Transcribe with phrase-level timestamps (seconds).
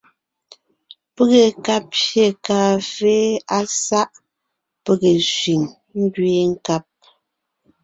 [1.15, 3.15] Pege ka pyé kàafé
[3.57, 4.11] á sáʼ
[4.83, 5.61] pege sẅiŋ
[6.01, 6.83] ngẅeen nkab.